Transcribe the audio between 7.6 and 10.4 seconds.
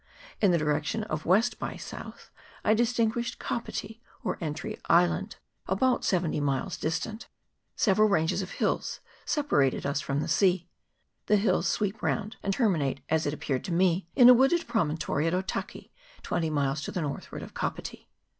Several ranges of hills separated us from the